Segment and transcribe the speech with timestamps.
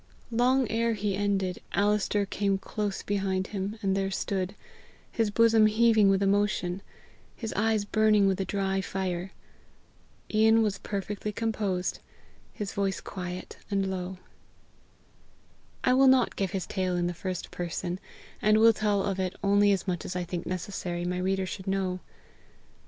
[0.31, 4.55] Long ere he ended, Alister came close behind him, and there stood,
[5.11, 6.81] his bosom heaving with emotion,
[7.35, 9.31] his eyes burning with a dry fire.
[10.33, 11.99] Ian was perfectly composed,
[12.51, 14.17] his voice quiet and low.
[15.83, 17.99] I will not give his tale in the first person;
[18.41, 21.45] and will tell of it only as much as I think it necessary my reader
[21.45, 21.99] should know.